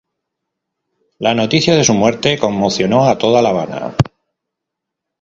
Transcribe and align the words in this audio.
La 1.19 1.35
noticia 1.35 1.75
de 1.75 1.83
su 1.83 1.93
muerte 1.93 2.39
conmocionó 2.39 3.07
a 3.07 3.19
toda 3.19 3.39
La 3.43 3.49
Habana. 3.49 3.95